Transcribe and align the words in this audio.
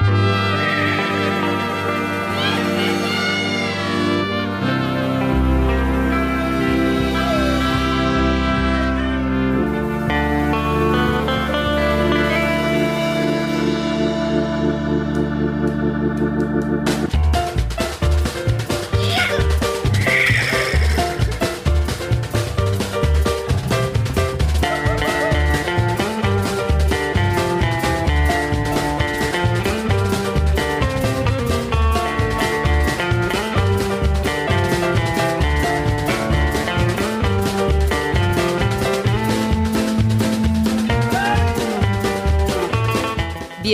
Thank 0.00 0.58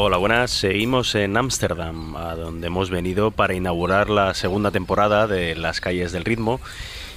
Hola, 0.00 0.16
buenas. 0.16 0.52
Seguimos 0.52 1.16
en 1.16 1.36
Ámsterdam, 1.36 2.16
a 2.16 2.36
donde 2.36 2.68
hemos 2.68 2.88
venido 2.88 3.32
para 3.32 3.54
inaugurar 3.54 4.10
la 4.10 4.32
segunda 4.32 4.70
temporada 4.70 5.26
de 5.26 5.56
Las 5.56 5.80
calles 5.80 6.12
del 6.12 6.24
ritmo. 6.24 6.60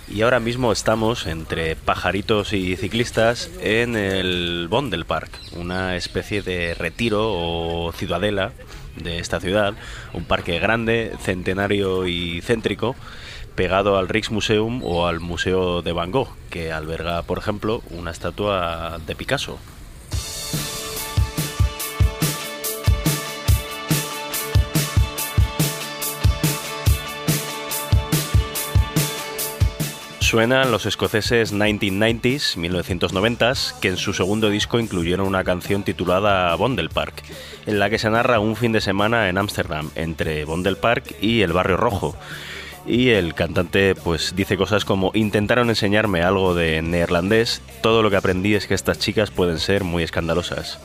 Y 0.10 0.24
ahora 0.24 0.40
mismo 0.40 0.72
estamos 0.72 1.28
entre 1.28 1.76
pajaritos 1.76 2.54
y 2.54 2.76
ciclistas 2.78 3.52
en 3.62 3.96
el 3.96 4.66
Bondelpark, 4.68 5.30
una 5.56 5.96
especie 5.96 6.42
de 6.42 6.74
retiro 6.74 7.32
o 7.32 7.92
ciudadela 7.92 8.52
de 8.96 9.20
esta 9.20 9.40
ciudad, 9.40 9.76
un 10.14 10.26
parque 10.26 10.58
grande, 10.58 11.14
centenario 11.22 12.08
y 12.08 12.42
céntrico, 12.42 12.96
pegado 13.54 14.00
al 14.00 14.10
Rijksmuseum 14.10 14.84
o 14.84 15.06
al 15.06 15.20
Museo 15.20 15.84
de 15.84 15.92
Van 15.92 16.10
Gogh, 16.10 16.30
que 16.50 16.72
alberga, 16.72 17.22
por 17.22 17.38
ejemplo, 17.38 17.84
una 17.92 18.10
estatua 18.10 18.98
de 19.06 19.16
Picasso. 19.16 19.60
Suenan 30.32 30.72
los 30.72 30.86
escoceses 30.86 31.54
1990s, 31.54 32.56
1990s, 32.56 33.78
que 33.82 33.90
en 33.90 33.98
su 33.98 34.14
segundo 34.14 34.50
disco 34.50 34.80
incluyeron 34.80 35.28
una 35.28 35.44
canción 35.44 35.84
titulada 35.84 36.56
Bondelpark, 36.56 37.22
en 37.66 37.80
la 37.80 37.90
que 37.90 38.00
se 38.00 38.10
narra 38.10 38.40
un 38.40 38.56
fin 38.56 38.72
de 38.72 38.80
semana 38.80 39.28
en 39.28 39.38
Ámsterdam, 39.38 39.90
entre 39.96 40.46
Bondelpark 40.46 41.22
y 41.22 41.42
el 41.42 41.52
Barrio 41.52 41.76
Rojo. 41.76 42.16
Y 42.88 43.10
el 43.10 43.34
cantante 43.34 43.94
pues 43.94 44.34
dice 44.34 44.56
cosas 44.56 44.86
como 44.86 45.12
intentaron 45.16 45.68
enseñarme 45.68 46.22
algo 46.22 46.56
de 46.56 46.82
neerlandés, 46.82 47.62
todo 47.82 48.02
lo 48.02 48.10
que 48.10 48.16
aprendí 48.16 48.56
es 48.56 48.68
que 48.68 48.74
estas 48.74 49.00
chicas 49.00 49.32
pueden 49.32 49.60
ser 49.60 49.84
muy 49.84 50.02
escandalosas. 50.02 50.80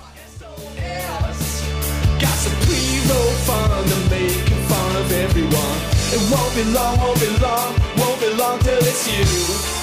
It's 8.96 9.08
you. 9.08 9.75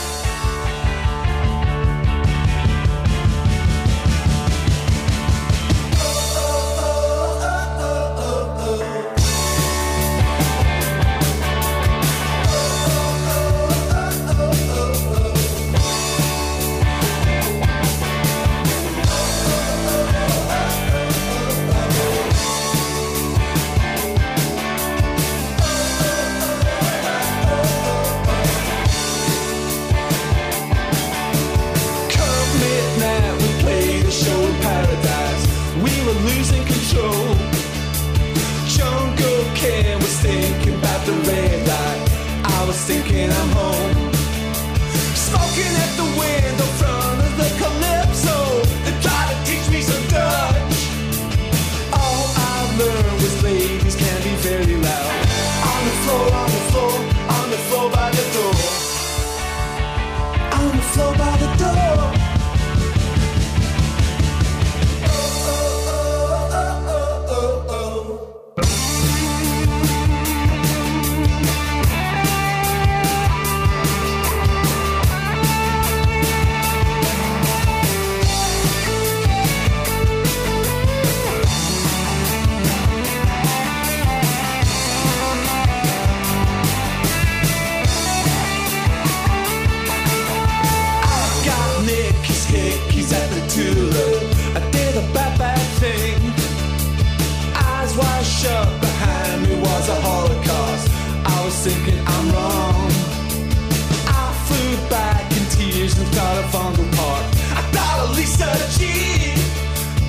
Garfunkel 106.44 106.88
Park. 106.96 107.26
I 107.56 107.62
thought 107.72 108.16
Lisa 108.16 108.52
G 108.76 109.36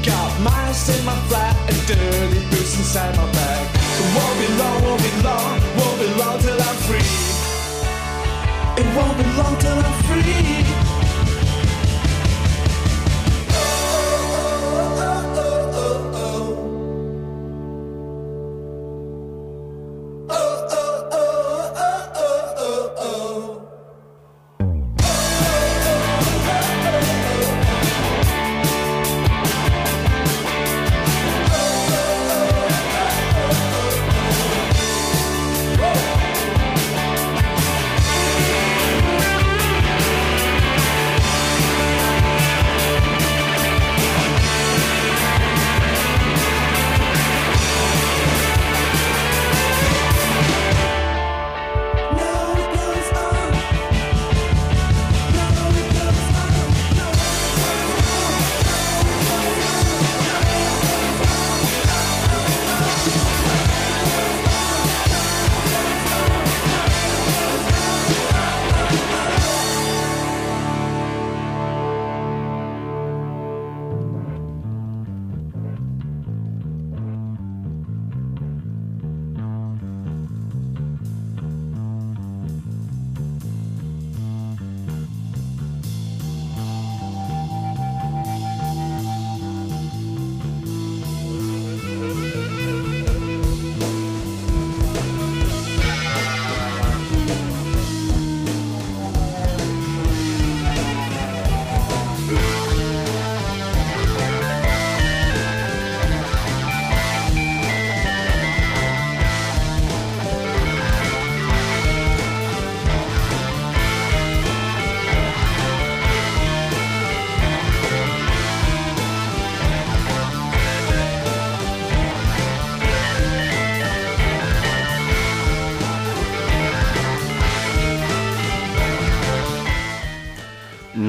got 0.02 0.40
mice 0.40 0.88
in 0.88 1.04
my 1.04 1.14
flat 1.28 1.54
and 1.70 1.78
dirty 1.86 2.40
boots 2.50 2.76
inside 2.76 3.16
my 3.16 3.30
bag. 3.32 3.64
It 3.74 4.08
won't 4.16 4.36
be 4.40 4.48
long, 4.58 4.82
won't 4.82 5.02
be 5.02 5.12
long, 5.22 5.60
won't 5.78 5.98
be 6.00 6.08
long 6.18 6.38
till 6.40 6.60
I'm 6.60 6.76
free. 6.86 7.12
It 8.80 8.88
won't 8.96 9.16
be 9.18 9.24
long 9.38 9.54
till 9.58 9.78
I'm 9.78 10.02
free. 10.08 10.93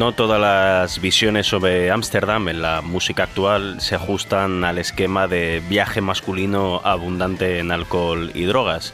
No 0.05 0.11
todas 0.11 0.39
las 0.39 1.01
visiones 1.01 1.47
sobre 1.47 1.89
Ámsterdam 1.89 2.47
en 2.47 2.61
la 2.61 2.83
música 2.83 3.23
actual 3.23 3.81
se 3.81 3.95
ajustan 3.95 4.63
al 4.63 4.77
esquema 4.77 5.27
de 5.27 5.63
viaje 5.67 5.99
masculino 5.99 6.79
abundante 6.83 7.57
en 7.57 7.71
alcohol 7.71 8.29
y 8.35 8.43
drogas. 8.43 8.93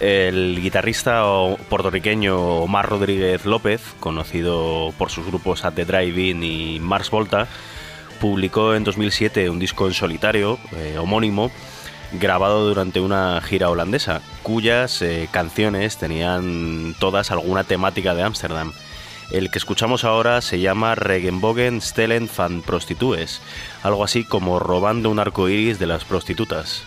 El 0.00 0.58
guitarrista 0.62 1.22
puertorriqueño 1.68 2.38
Omar 2.60 2.88
Rodríguez 2.88 3.44
López, 3.44 3.82
conocido 4.00 4.94
por 4.96 5.10
sus 5.10 5.26
grupos 5.26 5.66
At 5.66 5.74
the 5.74 5.84
Drive-In 5.84 6.42
y 6.42 6.80
Mars 6.80 7.10
Volta, 7.10 7.46
publicó 8.18 8.74
en 8.74 8.84
2007 8.84 9.50
un 9.50 9.58
disco 9.58 9.86
en 9.86 9.92
solitario 9.92 10.58
eh, 10.72 10.96
homónimo 10.96 11.50
grabado 12.12 12.66
durante 12.66 13.00
una 13.00 13.38
gira 13.42 13.68
holandesa, 13.68 14.22
cuyas 14.42 15.02
eh, 15.02 15.28
canciones 15.30 15.98
tenían 15.98 16.94
todas 16.98 17.32
alguna 17.32 17.64
temática 17.64 18.14
de 18.14 18.22
Ámsterdam. 18.22 18.72
El 19.30 19.50
que 19.50 19.58
escuchamos 19.58 20.04
ahora 20.04 20.40
se 20.40 20.58
llama 20.58 20.94
Regenbogen 20.94 21.82
Stellen 21.82 22.30
van 22.34 22.62
Prostitues, 22.62 23.42
algo 23.82 24.02
así 24.02 24.24
como 24.24 24.58
robando 24.58 25.10
un 25.10 25.18
arco 25.18 25.50
iris 25.50 25.78
de 25.78 25.86
las 25.86 26.04
prostitutas. 26.04 26.82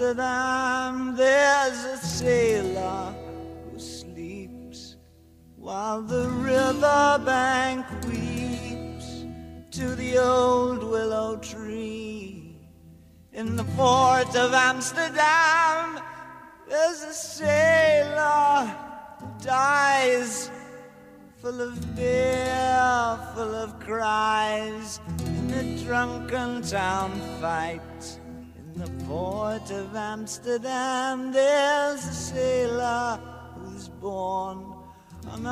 Amsterdam, 0.00 1.16
there's 1.16 1.84
a 1.84 1.96
sailor 1.96 3.12
who 3.64 3.80
sleeps 3.80 4.94
while 5.56 6.02
the 6.02 6.28
riverbank 6.28 7.84
weeps 8.06 9.26
to 9.72 9.96
the 9.96 10.18
old 10.18 10.84
willow 10.84 11.36
tree. 11.38 12.54
In 13.32 13.56
the 13.56 13.64
port 13.76 14.36
of 14.36 14.54
Amsterdam, 14.54 16.00
there's 16.68 17.02
a 17.02 17.12
sailor 17.12 18.72
who 19.18 19.44
dies 19.44 20.48
full 21.38 21.60
of 21.60 21.96
beer, 21.96 23.18
full 23.34 23.52
of 23.52 23.80
cries 23.80 25.00
in 25.26 25.50
a 25.54 25.84
drunken 25.84 26.62
town 26.62 27.10
fight 27.40 28.20
the 28.78 28.90
port 29.06 29.70
of 29.70 29.94
Amsterdam, 29.96 31.32
there's 31.32 32.04
a 32.06 32.12
sailor 32.12 33.18
who's 33.56 33.88
born 34.00 34.58
on 35.32 35.46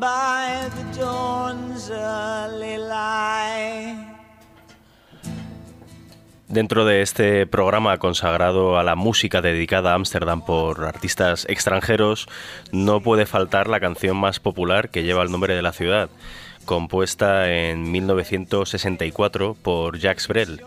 by 0.00 0.68
the. 0.76 0.84
Dentro 6.48 6.84
de 6.84 7.02
este 7.02 7.46
programa 7.46 7.98
consagrado 7.98 8.78
a 8.78 8.84
la 8.84 8.94
música 8.94 9.40
dedicada 9.40 9.92
a 9.92 9.94
Ámsterdam 9.94 10.44
por 10.44 10.84
artistas 10.84 11.46
extranjeros, 11.48 12.28
no 12.70 13.00
puede 13.00 13.26
faltar 13.26 13.68
la 13.68 13.80
canción 13.80 14.16
más 14.16 14.38
popular 14.38 14.90
que 14.90 15.02
lleva 15.02 15.24
el 15.24 15.32
nombre 15.32 15.56
de 15.56 15.62
la 15.62 15.72
ciudad 15.72 16.10
compuesta 16.64 17.52
en 17.52 17.90
1964 17.90 19.54
por 19.54 19.98
Jacques 19.98 20.28
Brel, 20.28 20.62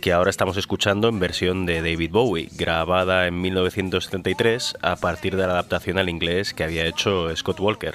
que 0.00 0.12
ahora 0.12 0.30
estamos 0.30 0.56
escuchando 0.56 1.08
en 1.08 1.18
versión 1.18 1.66
de 1.66 1.82
David 1.82 2.10
Bowie, 2.12 2.48
grabada 2.52 3.26
en 3.26 3.40
1973 3.40 4.76
a 4.82 4.96
partir 4.96 5.36
de 5.36 5.46
la 5.46 5.52
adaptación 5.54 5.98
al 5.98 6.08
inglés 6.08 6.54
que 6.54 6.64
había 6.64 6.86
hecho 6.86 7.34
Scott 7.36 7.60
Walker. 7.60 7.94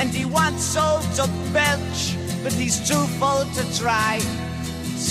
And 0.00 0.14
he 0.14 0.24
wants 0.24 0.64
so 0.64 0.98
to 1.16 1.28
belch, 1.52 2.16
but 2.42 2.54
he's 2.54 2.88
too 2.88 3.04
full 3.18 3.44
to 3.44 3.78
try. 3.78 4.18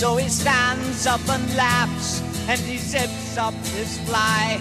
So 0.00 0.16
he 0.16 0.30
stands 0.30 1.06
up 1.06 1.20
and 1.28 1.44
laughs 1.54 2.22
and 2.48 2.58
he 2.58 2.78
zips 2.78 3.36
up 3.36 3.52
his 3.76 3.98
fly. 4.08 4.58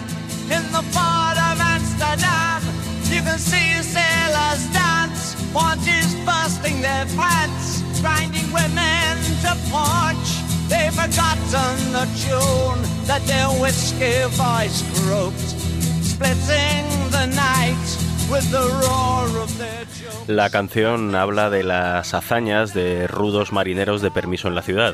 In 0.52 0.64
the 0.76 0.84
port 0.92 1.38
of 1.40 1.56
Amsterdam, 1.64 2.62
you 3.06 3.22
can 3.22 3.40
see 3.40 3.72
sailors 3.82 4.68
dance, 4.74 5.36
paunches 5.54 6.12
busting 6.26 6.82
their 6.82 7.06
pants, 7.16 7.80
grinding 8.02 8.52
women 8.52 9.16
to 9.44 9.56
punch. 9.72 10.28
They've 10.68 10.92
forgotten 10.92 11.94
the 11.96 12.04
tune 12.20 12.84
that 13.08 13.24
their 13.24 13.48
whiskey 13.62 14.28
voice 14.36 14.84
croaked, 15.00 15.56
splitting 16.04 16.84
the 17.16 17.28
night 17.32 17.88
with 18.30 18.44
the 18.52 18.68
roar 18.84 19.42
of 19.42 19.58
their. 19.58 19.99
La 20.30 20.52
canción 20.52 21.16
habla 21.16 21.50
de 21.50 21.64
las 21.64 22.14
hazañas 22.14 22.76
de 22.76 23.08
rudos 23.08 23.52
marineros 23.52 24.04
de 24.04 24.12
permiso 24.12 24.48
en 24.48 24.54
la 24.54 24.62
ciudad. 24.62 24.94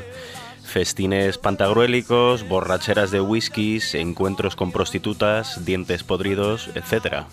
Festines 0.64 1.36
pantagruélicos, 1.36 2.48
borracheras 2.48 3.10
de 3.10 3.20
whiskies, 3.20 3.94
encuentros 3.94 4.56
con 4.56 4.72
prostitutas, 4.72 5.62
dientes 5.66 6.04
podridos, 6.04 6.70
etc. 6.74 7.26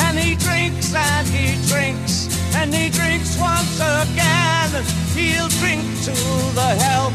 and 0.00 0.18
he 0.18 0.34
drinks 0.36 0.94
and 0.94 1.28
he 1.28 1.56
drinks 1.66 2.27
and 2.60 2.74
he 2.74 2.90
drinks 2.90 3.38
once 3.38 3.78
again. 3.78 4.70
He'll 5.14 5.50
drink 5.60 5.82
to 6.06 6.14
the 6.60 6.70
health 6.84 7.14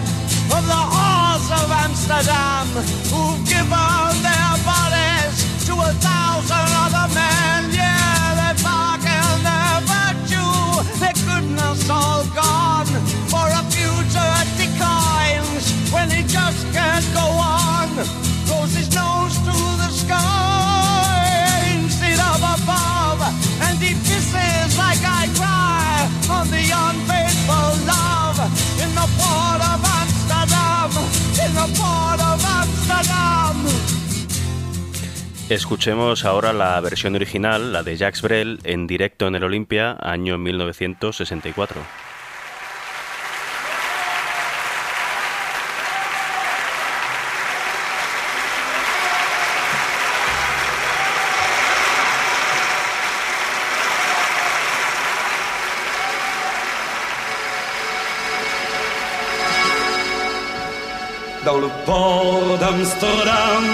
of 0.55 0.63
the 0.73 0.83
whores 0.93 1.47
of 1.61 1.67
Amsterdam 1.85 2.67
who've 3.11 3.43
given 3.47 4.13
their 4.27 4.53
bodies 4.71 5.35
to 5.67 5.73
a 5.89 5.91
thousand 6.07 6.69
other 6.83 7.07
men. 7.19 7.59
Yeah, 7.81 8.23
they 8.39 8.53
bargain 8.63 9.37
their 9.49 9.77
virtue, 9.91 10.53
their 11.01 11.17
goodness 11.27 11.89
oh 11.89 11.93
all 11.93 12.23
gone 12.35 12.42
Escuchemos 35.49 36.25
ahora 36.25 36.51
la 36.51 36.79
versión 36.79 37.15
original, 37.15 37.73
la 37.73 37.83
de 37.83 37.95
Jacques 37.95 38.21
Brel, 38.21 38.59
en 38.63 38.87
directo 38.87 39.27
en 39.27 39.35
el 39.35 39.43
Olympia, 39.43 39.97
año 39.99 40.37
1964. 40.37 41.81
Dans 61.45 61.57
le 61.57 61.67
port 61.85 62.57
d'Amsterdam, 62.59 63.65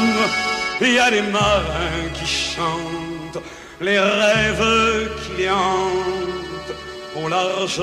il 0.82 0.94
y 0.94 1.00
a 1.00 1.12
des 1.12 1.22
marins 1.22 2.10
qui 2.16 2.26
chantent 2.26 3.44
les 3.80 4.00
rêves 4.00 5.10
qui 5.24 5.48
hantent 5.50 6.76
au 7.16 7.28
large 7.28 7.82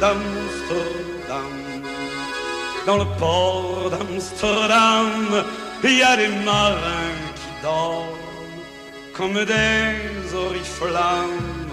d'Amsterdam. 0.00 1.56
Dans 2.86 2.98
le 2.98 3.06
port 3.18 3.90
d'Amsterdam, 3.90 5.44
il 5.82 5.98
y 5.98 6.02
a 6.02 6.16
des 6.16 6.28
marins 6.44 7.20
qui 7.36 7.62
dorment 7.62 8.16
comme 9.16 9.44
des 9.44 10.34
oriflammes 10.34 11.70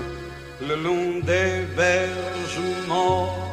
le 0.68 0.76
long 0.76 1.20
des 1.20 1.66
berges 1.76 2.64
morts. 2.88 3.53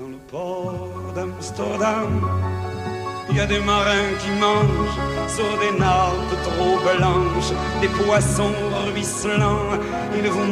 Dans 0.00 0.08
le 0.08 0.16
port 0.30 1.12
d'Amsterdam, 1.14 2.26
il 3.28 3.36
y 3.36 3.40
a 3.40 3.44
des 3.44 3.60
marins 3.60 4.14
qui 4.18 4.30
mangent 4.40 4.98
sur 5.28 5.50
des 5.58 5.78
nappes 5.78 6.42
trop 6.42 6.78
blanches, 6.78 7.52
des 7.82 7.88
poissons 7.88 8.54
ruisselants. 8.86 9.78
Ils 10.16 10.30
vous 10.30 10.46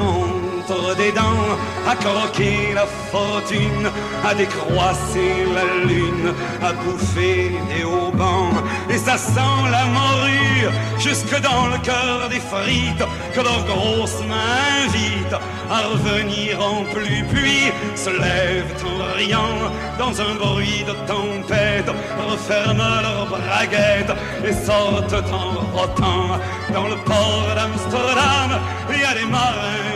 des 0.97 1.13
dents 1.13 1.57
à 1.89 1.97
croquer 1.97 2.75
la 2.75 2.87
fortune, 3.11 3.89
à 4.29 4.35
décroisser 4.35 5.47
la 5.55 5.87
lune, 5.87 6.35
à 6.63 6.73
bouffer 6.73 7.53
des 7.71 7.85
haubans. 7.85 8.53
Et 8.91 8.99
ça 8.99 9.17
sent 9.17 9.61
la 9.71 9.85
morue 9.87 10.69
jusque 10.99 11.41
dans 11.41 11.67
le 11.69 11.79
cœur 11.79 12.29
des 12.29 12.41
frites 12.41 13.05
que 13.33 13.41
leurs 13.41 13.65
grosses 13.65 14.21
mains 14.29 14.85
invitent 14.85 15.41
à 15.71 15.79
revenir 15.89 16.61
en 16.63 16.85
pluie, 16.93 17.25
puis 17.33 17.73
se 17.95 18.11
lèvent 18.11 18.75
en 18.85 19.17
riant 19.17 19.73
dans 19.99 20.21
un 20.21 20.35
bruit 20.35 20.85
de 20.87 20.93
tempête, 21.07 21.91
referment 22.29 23.01
leurs 23.03 23.27
braguettes 23.27 24.15
et 24.45 24.53
sortent 24.53 25.25
en 25.33 25.77
rotant 25.77 26.39
dans 26.75 26.89
le 26.89 26.97
port 27.05 27.49
d'Amsterdam. 27.57 28.61
Il 28.91 29.01
y 29.01 29.05
a 29.05 29.15
des 29.15 29.31
marins 29.31 29.88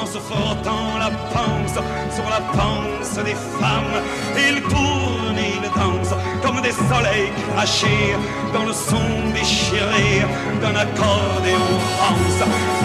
en 0.00 0.06
se 0.06 0.18
frottant 0.18 0.98
la 0.98 1.10
panse 1.34 1.76
sur 2.14 2.24
la 2.24 2.40
panse 2.58 3.14
des 3.24 3.36
femmes. 3.60 3.96
Ils 4.36 4.62
tournent 4.62 5.38
et 5.38 5.52
ils 5.56 5.70
dansent 5.78 6.16
comme 6.42 6.60
des 6.62 6.72
soleils 6.72 7.30
crachés 7.52 8.16
dans 8.54 8.64
le 8.64 8.72
son 8.72 9.06
déchiré 9.34 10.24
d'un 10.62 10.76
accordéon. 10.86 11.70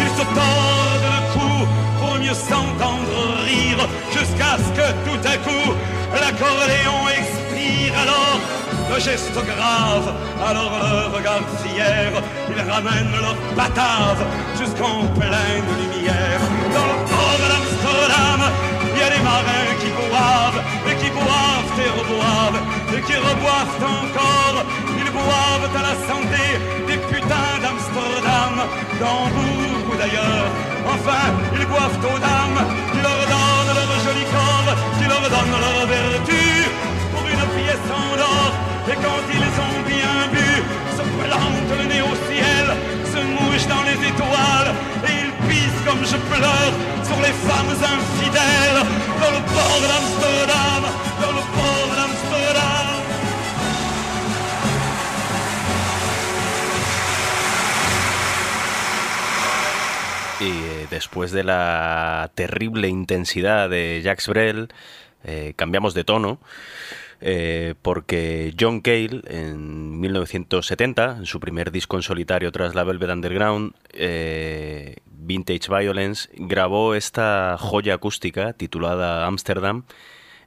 Ils 0.04 0.14
se 0.20 0.26
tordent 0.40 1.12
le 1.16 1.22
cou 1.34 1.68
pour 2.00 2.20
mieux 2.20 2.34
s'entendre 2.34 3.20
rire 3.46 3.88
jusqu'à 4.12 4.58
ce 4.58 4.70
que 4.78 4.88
tout 5.06 5.22
à 5.34 5.38
coup 5.38 5.74
l'accordéon 6.14 7.00
expire 7.20 7.94
alors 8.04 8.40
le 8.90 9.00
geste 9.00 9.34
grave, 9.34 10.14
alors 10.48 10.72
le 10.80 11.16
regard 11.16 11.46
fier, 11.62 12.12
ils 12.50 12.62
ramènent 12.72 13.16
leur 13.20 13.36
batave 13.56 14.24
jusqu'en 14.60 15.06
pleine 15.20 15.68
lumière. 15.82 16.42
Dans 16.74 16.88
le 16.92 16.98
port 17.10 17.42
d'Amsterdam, 17.52 18.42
il 18.94 19.00
y 19.00 19.04
a 19.04 19.10
des 19.10 19.24
marins 19.24 19.74
qui 19.82 19.90
boivent, 20.00 20.62
et 20.90 20.96
qui 21.02 21.10
boivent 21.10 21.80
et 21.86 21.92
reboivent, 22.00 22.62
et 22.96 23.02
qui 23.02 23.16
reboivent 23.16 23.80
encore. 23.84 24.58
Ils 25.02 25.12
boivent 25.12 25.70
à 25.80 25.84
la 25.90 25.96
santé 26.10 26.44
des 26.88 26.98
putains 27.10 27.58
d'Amsterdam, 27.64 28.56
d'Hambourg 29.00 29.82
ou 29.92 29.96
d'ailleurs. 29.98 30.48
Enfin, 30.94 31.26
ils 31.58 31.66
boivent 31.66 32.00
aux 32.12 32.20
dames, 32.20 32.62
qui 32.92 33.00
leur 33.02 33.22
donnent 33.34 33.76
leur 33.76 33.92
joli 34.06 34.26
corps, 34.36 34.72
qui 34.98 35.06
leur 35.08 35.22
donnent 35.22 35.60
leur 35.66 35.88
vertu 35.88 36.70
pour 37.12 37.26
une 37.28 37.46
pièce 37.58 37.90
en 37.92 38.20
or. 38.20 38.75
Et 38.88 38.94
quand 38.98 39.24
ils 39.34 39.56
ont 39.66 39.82
bien 39.88 40.16
bu, 40.32 40.50
se 40.98 41.02
plantent 41.02 41.74
le 41.80 41.86
nez 41.90 42.02
au 42.04 42.16
ciel, 42.30 42.66
se 43.04 43.20
mouchent 43.34 43.68
dans 43.68 43.82
les 43.82 43.98
étoiles, 44.10 44.72
et 45.08 45.14
ils 45.24 45.34
pissent 45.48 45.84
comme 45.88 46.06
je 46.06 46.18
pleure 46.18 46.74
sur 47.04 47.20
les 47.20 47.34
femmes 47.48 47.76
infidèles, 47.96 48.82
dans 49.22 49.32
le 49.38 49.42
port 49.56 49.82
d'Amsterdam, 49.90 50.84
dans 51.20 51.32
le 51.32 51.44
port 51.56 51.88
d'Amsterdam. 51.96 52.86
Y 60.42 60.44
eh, 60.44 60.88
después 60.92 61.32
de 61.32 61.42
la 61.42 62.30
terrible 62.36 62.86
intensidad 62.86 63.68
de 63.68 64.02
Jacques 64.02 64.28
Brel, 64.28 64.68
eh, 65.24 65.54
cambiamos 65.58 65.96
de 65.96 66.04
tono 66.04 66.38
eh, 67.22 67.76
porque 67.82 68.54
John 68.60 68.82
Cale 68.82 69.22
en 69.28 70.00
1970, 70.00 71.18
en 71.18 71.26
su 71.26 71.40
primer 71.40 71.72
disco 71.72 71.98
en 71.98 72.04
solitario 72.04 72.52
tras 72.52 72.76
la 72.76 72.84
Velvet 72.84 73.10
Underground, 73.10 73.74
eh, 73.94 74.98
Vintage 75.06 75.70
Violence, 75.70 76.30
grabó 76.34 76.96
esta 76.96 77.58
joya 77.60 77.96
acústica 77.96 78.54
titulada 78.54 79.26
Amsterdam, 79.26 79.84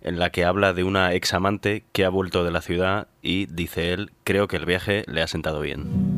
en 0.00 0.18
la 0.18 0.30
que 0.30 0.44
habla 0.44 0.72
de 0.72 0.84
una 0.84 1.14
ex 1.14 1.34
amante 1.34 1.84
que 1.92 2.04
ha 2.04 2.08
vuelto 2.08 2.44
de 2.44 2.50
la 2.50 2.60
ciudad 2.60 3.08
y, 3.22 3.46
dice 3.46 3.92
él, 3.92 4.12
creo 4.24 4.46
que 4.46 4.56
el 4.56 4.66
viaje 4.66 5.04
le 5.06 5.22
ha 5.22 5.26
sentado 5.26 5.60
bien. 5.60 6.17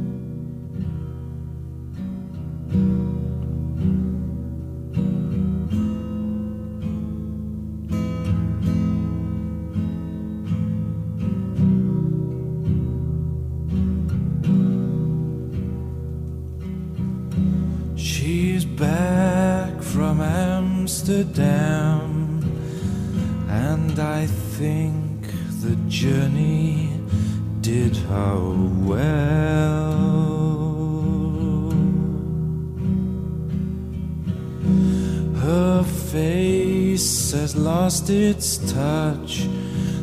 Lost 38.01 38.11
its 38.11 38.57
touch, 38.73 39.47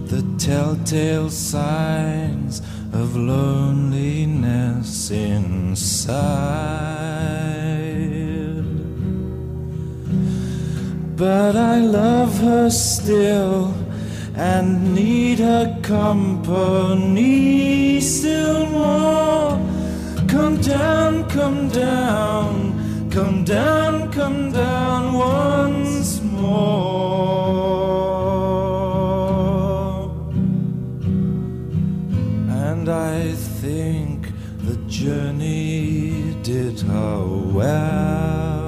the 0.08 0.22
telltale 0.38 1.30
signs 1.30 2.62
of 2.94 3.16
loneliness 3.16 5.10
inside. 5.12 6.18
But 11.16 11.56
I 11.56 11.80
love 11.80 12.38
her 12.40 12.70
still 12.70 13.74
and 14.36 14.94
need 14.94 15.40
her 15.40 15.80
company 15.82 16.80
still 18.02 18.68
more. 18.68 19.60
Come 20.28 20.62
down, 20.62 21.28
come 21.30 21.70
down, 21.70 23.10
come 23.10 23.44
down, 23.44 24.12
come 24.12 24.52
down 24.52 25.14
once 25.14 25.97
more. 26.38 27.78
And 32.50 32.89
I 32.89 33.34
think 33.62 34.32
the 34.63 34.78
journey 34.88 36.36
did 36.43 36.80
her 36.82 37.26
well. 37.58 38.67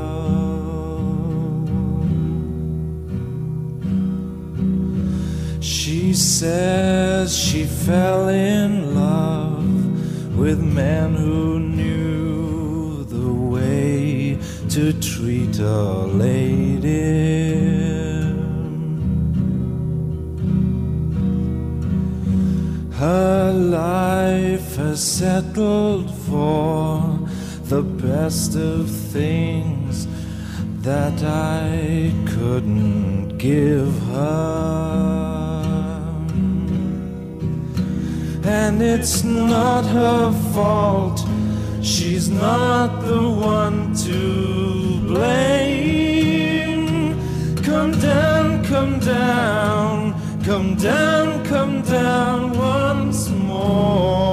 She 5.61 6.13
says 6.13 7.37
she 7.37 7.65
fell 7.65 8.29
in 8.29 8.95
love 8.95 10.37
with 10.37 10.59
men 10.61 11.13
who 11.15 11.59
knew 11.59 13.03
the 13.05 13.33
way 13.33 14.37
to 14.69 14.93
treat 15.01 15.59
a 15.59 16.05
lady. 16.23 17.48
Her 22.99 23.53
life 23.53 24.75
has 24.75 25.01
settled 25.01 26.13
for 26.27 27.19
the 27.63 27.81
best 27.81 28.55
of 28.55 28.89
things 28.89 30.07
that 30.81 31.23
I 31.23 32.13
couldn't 32.27 33.37
give 33.37 33.97
her. 34.13 35.39
and 38.49 38.81
it's 38.81 39.23
not 39.23 39.85
her 39.85 40.31
fault. 40.53 41.19
She's 41.81 42.29
not 42.29 43.01
the 43.01 43.29
one 43.29 43.93
to 44.05 44.99
blame. 45.11 46.85
Come 47.63 47.91
down, 47.99 48.63
come 48.65 48.99
down, 48.99 50.13
come 50.43 50.75
down, 50.75 51.43
come 51.45 51.81
down 51.81 52.57
once 52.57 53.29
more. 53.29 54.29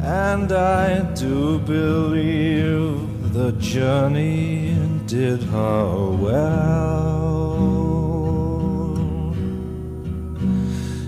And 0.00 0.52
I 0.52 1.02
do 1.14 1.58
believe 1.60 3.32
the 3.32 3.52
journey 3.52 4.76
did 5.06 5.42
her 5.42 6.10
well. 6.10 7.00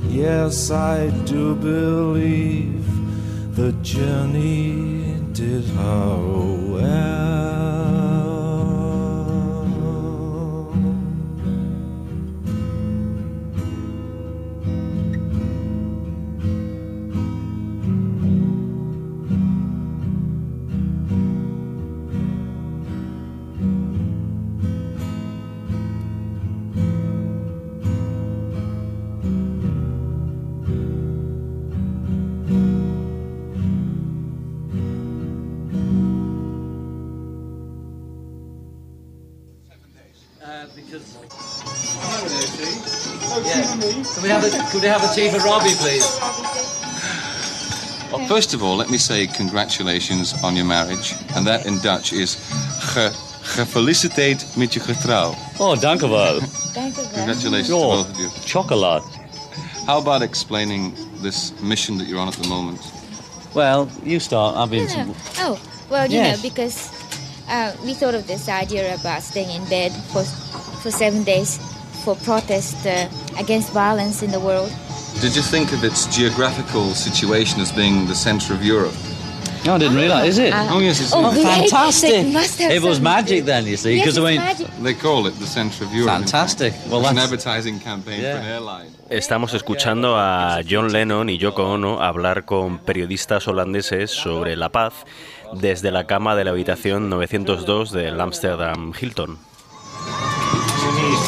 Yes, 0.08 0.70
I 0.70 1.10
do 1.24 1.54
believe 1.54 2.84
the 3.56 3.72
journey 3.82 5.16
did 5.32 5.64
her 5.64 6.16
well. 6.16 6.61
Can 44.22 44.28
we 44.30 44.34
have 44.34 44.44
a, 44.44 44.70
could 44.70 44.82
we 44.82 44.86
have 44.88 45.02
a 45.02 45.12
tea 45.12 45.28
for 45.30 45.38
Robbie, 45.38 45.74
please? 45.82 46.06
Well, 48.12 48.24
first 48.28 48.54
of 48.54 48.62
all, 48.62 48.76
let 48.76 48.88
me 48.88 48.96
say 48.96 49.26
congratulations 49.26 50.32
on 50.44 50.54
your 50.54 50.64
marriage. 50.64 51.14
And 51.34 51.44
that 51.48 51.66
in 51.66 51.80
Dutch 51.80 52.12
is 52.12 52.36
ge, 52.94 53.10
gefeliciteerd 53.42 54.44
met 54.56 54.72
je 54.72 54.80
getrouw. 54.80 55.34
Oh, 55.58 55.80
dank 55.80 56.02
u 56.02 56.06
wel. 56.08 56.38
Congratulations 57.12 57.66
to 57.68 57.74
both 57.74 58.10
of 58.10 58.16
you. 58.18 58.28
chocolate. 58.44 59.02
How 59.86 59.98
about 59.98 60.22
explaining 60.22 60.94
this 61.22 61.52
mission 61.60 61.98
that 61.98 62.06
you're 62.06 62.20
on 62.20 62.28
at 62.28 62.36
the 62.42 62.48
moment? 62.48 62.80
Well, 63.54 63.88
you 64.04 64.20
start. 64.20 64.56
I've 64.56 64.70
been. 64.70 64.86
No, 64.86 65.04
no. 65.04 65.14
Oh, 65.40 65.58
well, 65.88 66.06
you 66.06 66.18
Yes. 66.20 66.36
know, 66.36 66.48
because 66.48 66.88
uh, 67.48 67.72
we 67.84 67.94
thought 67.94 68.14
of 68.14 68.26
this 68.26 68.48
idea 68.48 68.94
about 68.94 69.22
staying 69.22 69.50
in 69.50 69.64
bed 69.68 69.90
for 70.12 70.24
for 70.82 70.90
seven 70.92 71.24
days 71.24 71.58
for 72.04 72.16
protest 72.16 72.76
uh, 72.86 73.08
against 73.38 73.72
violence 73.72 74.22
in 74.22 74.30
the 74.30 74.40
world. 74.40 74.70
Did 75.20 75.36
you 75.36 75.42
think 75.42 75.72
of 75.72 75.84
its 75.84 76.06
geographical 76.16 76.94
situation 76.94 77.60
as 77.60 77.70
being 77.72 78.06
the 78.08 78.14
centre 78.14 78.54
of 78.54 78.62
Europe? 78.64 78.94
No, 79.64 79.74
I 79.76 79.78
didn't 79.78 79.96
realise. 79.96 80.26
Is 80.30 80.38
it? 80.38 80.52
Uh, 80.52 80.66
Oh, 80.74 80.80
yes, 80.80 81.00
it's 81.00 81.12
oh, 81.14 81.30
they- 81.30 81.44
Fantastic. 81.44 82.26
It 82.70 82.82
was 82.82 83.00
magic 83.00 83.44
then, 83.44 83.64
you 83.66 83.76
see, 83.76 83.94
Yes, 83.96 84.04
because 84.06 84.18
I 84.18 84.22
it's 84.22 84.30
mean, 84.30 84.40
magic. 84.40 84.66
They 84.82 84.94
call 84.94 85.26
it 85.28 85.34
the 85.38 85.46
centre 85.46 85.84
of 85.84 85.92
Europe. 85.94 86.08
Fantastic. 86.18 86.72
Well, 86.90 87.00
it's 87.00 87.10
an 87.10 87.16
that's- 87.16 87.24
advertising 87.32 87.78
campaign 87.78 88.20
Yeah. 88.20 88.32
for 88.32 88.38
an 88.40 88.46
airline. 88.46 88.90
Estamos 89.08 89.54
escuchando 89.54 90.16
a 90.18 90.62
John 90.68 90.90
Lennon 90.90 91.28
y 91.28 91.38
Yoko 91.38 91.62
Ono 91.64 92.00
hablar 92.02 92.44
con 92.44 92.78
periodistas 92.78 93.46
holandeses 93.46 94.10
sobre 94.10 94.56
la 94.56 94.70
paz 94.70 94.94
desde 95.54 95.90
la 95.92 96.06
cama 96.06 96.34
de 96.34 96.44
la 96.44 96.50
habitación 96.50 97.08
902 97.10 97.92
del 97.92 98.20
Amsterdam 98.20 98.92
Hilton. 99.00 99.38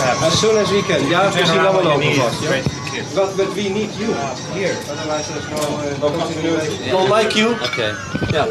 As 0.00 0.38
soon 0.40 0.56
as 0.58 0.70
we 0.72 0.82
can. 0.82 1.08
Ja, 1.10 1.30
vast. 1.30 2.74
But, 3.14 3.36
but 3.36 3.54
we 3.54 3.68
need 3.68 3.90
you 3.98 4.14
here. 4.54 4.76
Otherwise 4.90 5.28
there's 5.28 5.48
no, 5.50 6.06
uh, 6.06 6.18
continuity. 6.18 6.90
Don't 6.90 7.08
like 7.08 7.34
you? 7.36 7.54
okay. 7.62 7.92
Yeah. 8.32 8.46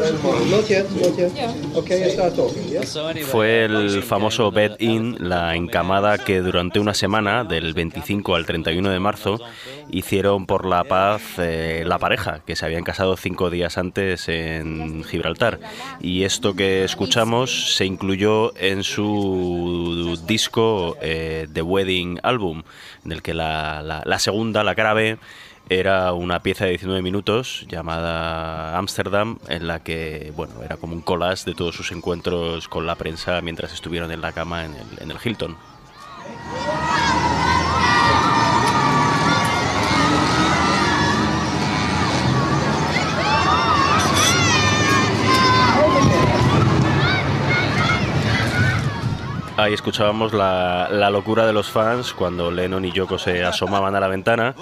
Not 0.50 0.68
yet, 0.68 0.90
not 0.90 1.18
yet. 1.18 1.56
Okay, 1.76 2.04
you 2.04 2.10
start 2.10 2.34
talking, 2.34 2.68
yes? 2.68 2.90
So 2.90 3.08
anyway, 3.08 3.26
Fue 3.26 3.64
el 3.64 4.02
famoso 4.02 4.50
bed-in, 4.50 5.16
la 5.20 5.54
encamada 5.54 6.18
que 6.18 6.40
durante 6.40 6.78
una 6.78 6.94
semana, 6.94 7.44
del 7.44 7.74
25 7.74 8.34
al 8.34 8.46
31 8.46 8.90
de 8.90 9.00
marzo, 9.00 9.38
hicieron 9.90 10.46
por 10.46 10.66
la 10.66 10.84
paz 10.84 11.22
eh, 11.38 11.84
la 11.86 11.98
pareja, 11.98 12.40
que 12.46 12.56
se 12.56 12.64
habían 12.64 12.84
casado 12.84 13.16
cinco 13.16 13.50
días 13.50 13.78
antes 13.78 14.28
en 14.28 15.04
Gibraltar. 15.04 15.60
Y 16.00 16.24
esto 16.24 16.54
que 16.54 16.84
escuchamos 16.84 17.74
se 17.76 17.84
incluyó 17.86 18.56
en 18.56 18.82
su 18.84 20.18
disco 20.26 20.96
eh, 21.00 21.46
The 21.52 21.62
Wedding 21.62 22.20
Album, 22.22 22.62
en 23.04 23.12
el 23.12 23.22
que 23.22 23.34
la, 23.34 23.82
la- 23.82 24.02
la 24.04 24.18
segunda, 24.18 24.64
la 24.64 24.74
B, 24.94 25.18
era 25.70 26.12
una 26.12 26.40
pieza 26.42 26.64
de 26.66 26.72
19 26.72 27.00
minutos 27.00 27.64
llamada 27.70 28.76
Amsterdam, 28.76 29.38
en 29.48 29.66
la 29.66 29.82
que, 29.82 30.30
bueno, 30.36 30.54
era 30.62 30.76
como 30.76 30.92
un 30.94 31.00
collage 31.00 31.44
de 31.46 31.54
todos 31.54 31.74
sus 31.74 31.90
encuentros 31.92 32.68
con 32.68 32.86
la 32.86 32.96
prensa 32.96 33.40
mientras 33.40 33.72
estuvieron 33.72 34.10
en 34.12 34.20
la 34.20 34.32
cama 34.32 34.66
en 34.66 34.74
el, 34.74 35.02
en 35.02 35.10
el 35.10 35.16
Hilton. 35.24 35.56
Ahí 49.56 49.72
escuchábamos 49.72 50.32
la, 50.32 51.10
locura 51.10 51.46
de 51.46 51.52
los 51.52 51.70
fans 51.70 52.12
cuando 52.12 52.50
Lennon 52.50 52.84
y 52.84 52.90
Yoko 52.90 53.18
se 53.18 53.44
asomaban 53.44 53.94
a 53.94 54.00
la 54.00 54.08
ventana. 54.08 54.56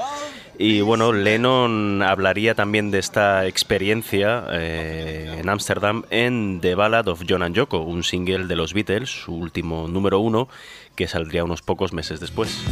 Y 0.58 0.82
bueno, 0.82 1.12
Lennon 1.12 2.02
hablaría 2.02 2.54
también 2.54 2.90
de 2.90 2.98
esta 2.98 3.46
experiencia 3.46 4.44
eh, 4.52 5.38
en 5.38 5.48
Ámsterdam 5.48 6.04
en 6.10 6.60
The 6.60 6.74
Ballad 6.74 7.08
of 7.08 7.22
John 7.26 7.42
and 7.42 7.56
Yoko, 7.56 7.78
un 7.78 8.04
single 8.04 8.46
de 8.46 8.54
los 8.54 8.74
Beatles, 8.74 9.08
su 9.08 9.34
último 9.34 9.88
número 9.88 10.20
uno, 10.20 10.48
que 10.94 11.08
saldría 11.08 11.42
unos 11.42 11.62
pocos 11.62 11.94
meses 11.94 12.20
después. 12.20 12.62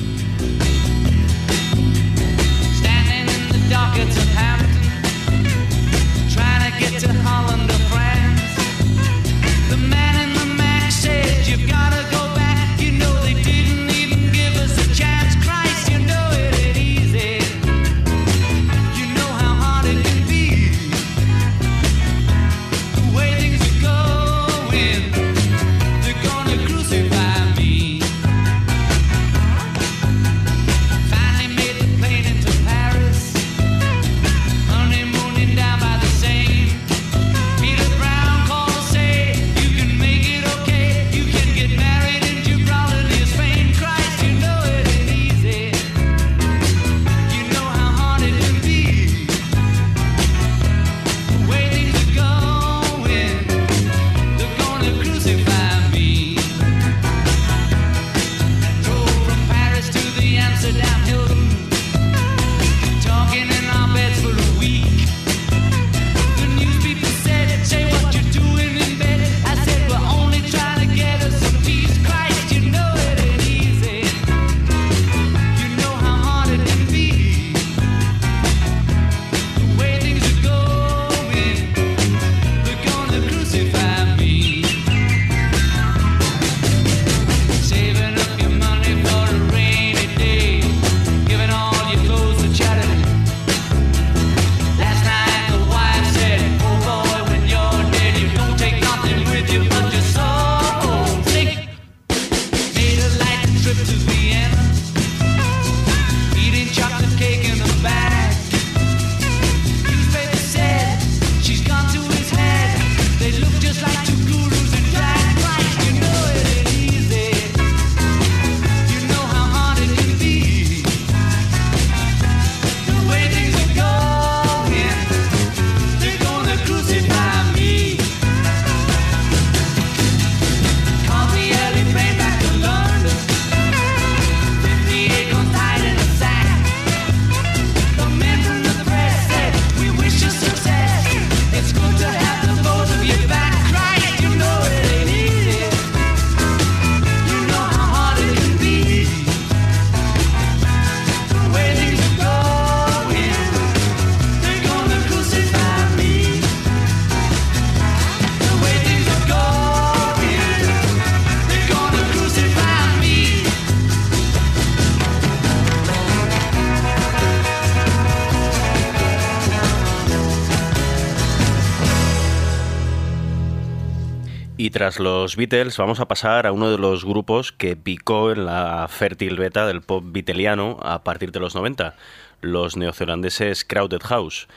Los 174.99 175.37
Beatles 175.37 175.77
vamos 175.77 176.01
a 176.01 176.09
pasar 176.09 176.47
a 176.47 176.53
uno 176.53 176.71
de 176.71 176.79
los 176.79 177.05
grupos 177.05 177.53
que 177.53 177.77
picó 177.77 178.33
en 178.33 178.47
la 178.47 178.89
fértil 178.89 179.37
beta 179.37 179.67
del 179.67 179.83
pop 179.83 180.03
beatliano 180.07 180.79
a 180.83 181.05
partir 181.05 181.33
de 181.33 181.39
los 181.39 181.55
90, 181.55 181.95
los 182.41 182.77
neozelandeses 182.77 183.65
Crowded 183.65 184.01
House. 184.03 184.49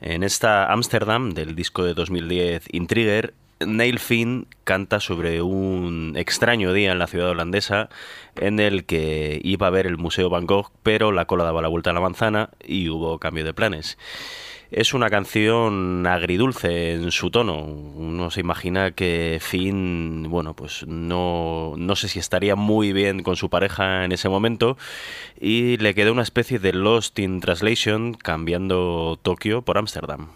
En 0.00 0.22
esta 0.22 0.72
Amsterdam 0.72 1.34
del 1.34 1.54
disco 1.54 1.84
de 1.84 1.94
2010 1.94 2.64
Intriguer, 2.72 3.34
Neil 3.60 3.98
Finn 3.98 4.46
canta 4.64 5.00
sobre 5.00 5.40
un 5.40 6.14
extraño 6.16 6.72
día 6.72 6.92
en 6.92 6.98
la 6.98 7.06
ciudad 7.06 7.30
holandesa 7.30 7.88
en 8.36 8.60
el 8.60 8.84
que 8.84 9.40
iba 9.44 9.66
a 9.66 9.70
ver 9.70 9.86
el 9.86 9.98
Museo 9.98 10.28
Van 10.28 10.46
Gogh, 10.46 10.72
pero 10.82 11.12
la 11.12 11.26
cola 11.26 11.44
daba 11.44 11.62
la 11.62 11.68
vuelta 11.68 11.90
a 11.90 11.94
la 11.94 12.00
manzana 12.00 12.50
y 12.64 12.88
hubo 12.88 13.18
cambio 13.18 13.44
de 13.44 13.54
planes. 13.54 13.98
Es 14.70 14.94
una 14.94 15.08
canción 15.10 16.06
agridulce 16.06 16.94
en 16.94 17.10
su 17.12 17.30
tono. 17.30 17.62
Uno 17.62 18.30
se 18.30 18.40
imagina 18.40 18.90
que 18.90 19.38
Finn, 19.40 20.26
bueno, 20.28 20.54
pues 20.54 20.84
no, 20.86 21.74
no 21.76 21.96
sé 21.96 22.08
si 22.08 22.18
estaría 22.18 22.56
muy 22.56 22.92
bien 22.92 23.22
con 23.22 23.36
su 23.36 23.48
pareja 23.48 24.04
en 24.04 24.12
ese 24.12 24.28
momento 24.28 24.76
y 25.40 25.76
le 25.76 25.94
quedó 25.94 26.12
una 26.12 26.22
especie 26.22 26.58
de 26.58 26.72
Lost 26.72 27.18
in 27.18 27.40
Translation 27.40 28.14
cambiando 28.14 29.18
Tokio 29.22 29.62
por 29.62 29.78
Ámsterdam. 29.78 30.28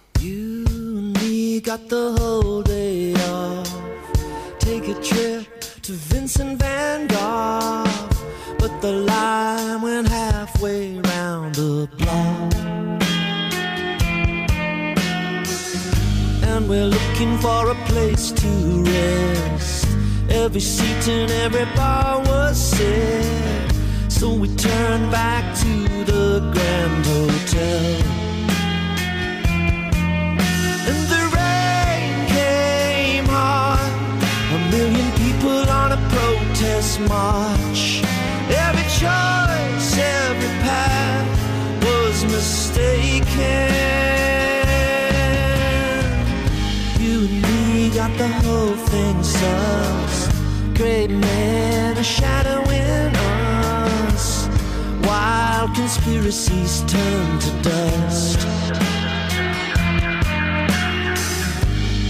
We're 16.71 16.87
looking 16.87 17.37
for 17.39 17.69
a 17.69 17.75
place 17.87 18.31
to 18.31 18.49
rest. 18.85 19.89
Every 20.29 20.61
seat 20.61 21.09
in 21.09 21.29
every 21.45 21.65
bar 21.75 22.21
was 22.21 22.57
set. 22.57 23.73
So 24.09 24.33
we 24.33 24.47
turned 24.55 25.11
back 25.11 25.45
to 25.63 25.73
the 26.11 26.39
Grand 26.55 27.07
Hotel. 27.07 28.03
And 30.91 31.03
the 31.15 31.25
rain 31.39 32.13
came 32.39 33.27
hard. 33.27 33.93
A 34.55 34.59
million 34.71 35.11
people 35.23 35.63
on 35.81 35.91
a 35.91 36.01
protest 36.15 37.01
march. 37.01 38.05
Every 38.67 38.87
choice, 39.03 39.91
every 39.99 40.55
path 40.63 41.31
was 41.83 42.25
mistaken. 42.27 44.30
And 47.21 47.43
me 47.43 47.91
got 47.91 48.17
the 48.17 48.29
whole 48.29 48.75
thing 48.75 49.23
sus. 49.23 50.29
Great 50.75 51.11
men 51.11 51.99
are 51.99 52.03
shadowing 52.03 53.15
us. 53.15 54.49
Wild 55.07 55.75
conspiracies 55.75 56.81
turn 56.87 57.39
to 57.41 57.51
dust. 57.61 58.39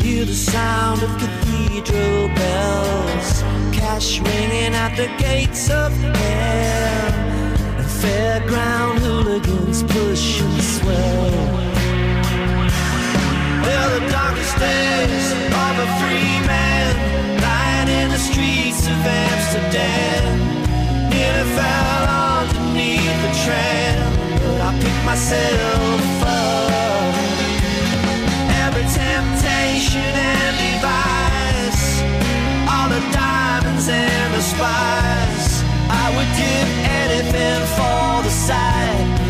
Hear 0.00 0.24
the 0.24 0.32
sound 0.32 1.02
of 1.02 1.10
cathedral 1.18 2.28
bells, 2.28 3.42
cash 3.72 4.20
ringing 4.20 4.74
at 4.74 4.94
the 4.94 5.08
gates 5.18 5.70
of 5.70 5.92
hell, 5.92 7.10
fairground 8.00 9.00
hooligans 9.00 9.82
push 9.82 10.40
and 10.40 10.62
swell. 10.62 11.69
Myself 25.10 26.22
up. 26.22 27.14
Every 28.64 28.86
temptation 29.02 30.12
and 30.32 30.54
device, 30.66 31.84
all 32.70 32.88
the 32.88 33.02
diamonds 33.12 33.88
and 33.88 34.32
the. 34.34 35.64
I 35.90 36.06
would 36.14 36.30
give 36.42 36.68
anything 37.02 37.62
for 37.76 38.22
the 38.22 38.30
sight 38.30 39.29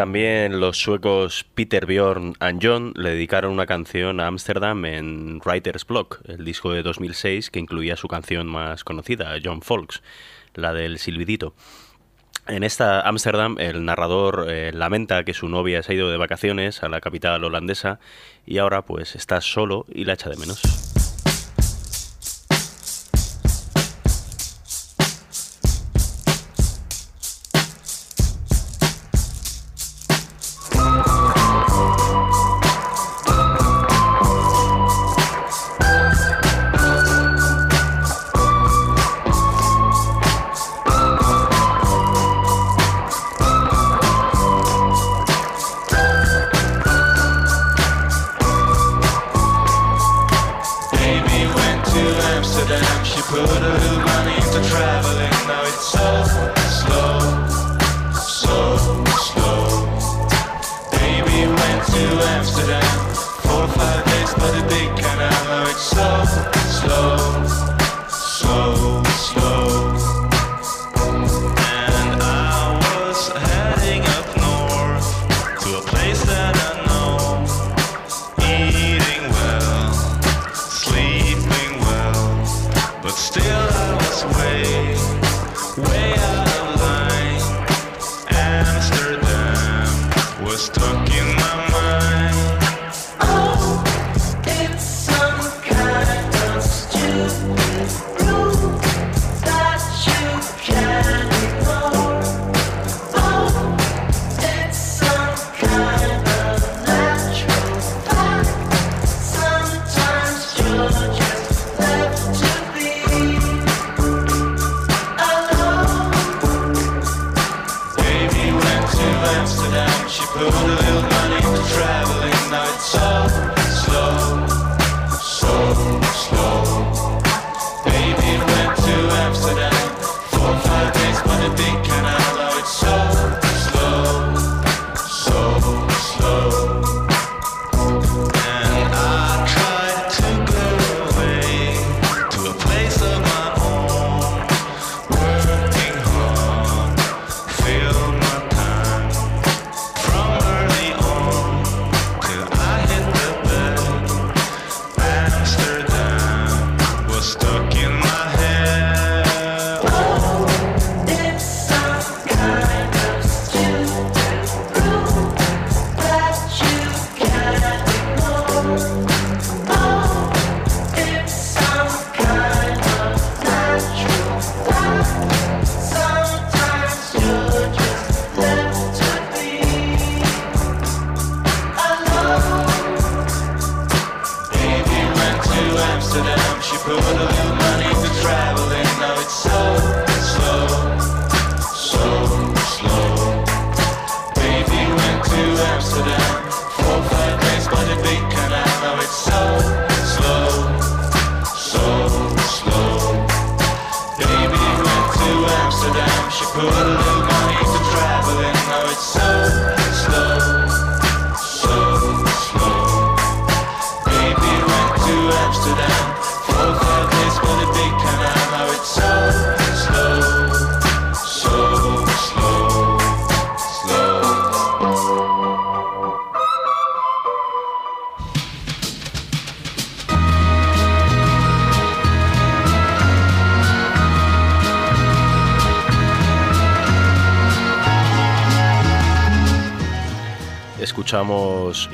También 0.00 0.60
los 0.60 0.78
suecos 0.78 1.44
Peter 1.54 1.84
Bjorn 1.84 2.32
and 2.40 2.58
John 2.62 2.94
le 2.96 3.10
dedicaron 3.10 3.52
una 3.52 3.66
canción 3.66 4.18
a 4.18 4.28
Amsterdam 4.28 4.86
en 4.86 5.42
Writer's 5.44 5.86
Block, 5.86 6.22
el 6.24 6.42
disco 6.42 6.72
de 6.72 6.82
2006 6.82 7.50
que 7.50 7.58
incluía 7.58 7.96
su 7.96 8.08
canción 8.08 8.46
más 8.46 8.82
conocida, 8.82 9.36
John 9.44 9.60
Folks, 9.60 10.02
la 10.54 10.72
del 10.72 10.98
silbidito. 10.98 11.52
En 12.46 12.64
esta 12.64 13.02
Ámsterdam, 13.02 13.56
el 13.58 13.84
narrador 13.84 14.46
eh, 14.48 14.72
lamenta 14.72 15.22
que 15.24 15.34
su 15.34 15.50
novia 15.50 15.82
se 15.82 15.92
ha 15.92 15.96
ido 15.96 16.10
de 16.10 16.16
vacaciones 16.16 16.82
a 16.82 16.88
la 16.88 17.02
capital 17.02 17.44
holandesa 17.44 18.00
y 18.46 18.56
ahora 18.56 18.86
pues 18.86 19.14
está 19.14 19.42
solo 19.42 19.84
y 19.86 20.06
la 20.06 20.14
echa 20.14 20.30
de 20.30 20.38
menos. 20.38 20.89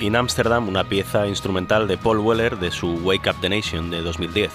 In 0.07 0.15
Amsterdam, 0.15 0.69
una 0.69 0.85
pieza 0.85 1.27
instrumental 1.27 1.89
de 1.89 1.99
Paul 1.99 2.21
Weller 2.21 2.61
de 2.61 2.71
su 2.71 2.95
Wake 2.99 3.29
Up 3.29 3.41
the 3.41 3.49
Nation 3.49 3.91
de 3.91 4.03
2010. 4.03 4.53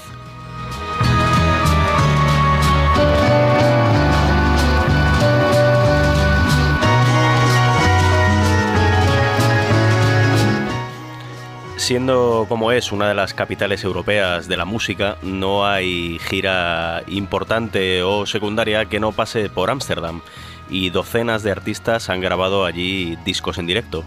Siendo 11.75 12.45
como 12.47 12.71
es 12.71 12.93
una 12.93 13.09
de 13.09 13.13
las 13.13 13.33
capitales 13.33 13.83
europeas 13.83 14.47
de 14.47 14.55
la 14.55 14.63
música, 14.63 15.17
no 15.21 15.67
hay 15.67 16.17
gira 16.19 17.03
importante 17.07 18.03
o 18.03 18.25
secundaria 18.25 18.85
que 18.85 19.01
no 19.01 19.11
pase 19.11 19.49
por 19.49 19.69
Ámsterdam 19.69 20.21
y 20.69 20.91
docenas 20.91 21.43
de 21.43 21.51
artistas 21.51 22.09
han 22.09 22.21
grabado 22.21 22.63
allí 22.63 23.17
discos 23.25 23.57
en 23.57 23.67
directo. 23.67 24.05